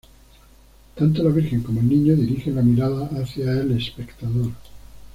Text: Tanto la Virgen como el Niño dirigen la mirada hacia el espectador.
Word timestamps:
Tanto 0.95 1.21
la 1.21 1.29
Virgen 1.29 1.61
como 1.61 1.79
el 1.79 1.87
Niño 1.87 2.15
dirigen 2.15 2.55
la 2.55 2.63
mirada 2.63 3.07
hacia 3.21 3.51
el 3.51 3.77
espectador. 3.77 4.49